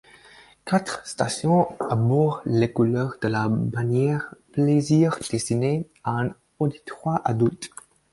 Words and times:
Quatre 0.65 1.05
stations 1.05 1.77
arborent 1.79 2.41
les 2.47 2.71
couleurs 2.73 3.17
de 3.21 3.27
la 3.27 3.47
bannière 3.47 4.33
Plaisir 4.51 5.19
destinée 5.29 5.87
à 6.03 6.21
un 6.21 6.33
auditoire 6.57 7.21
adulte. 7.23 7.69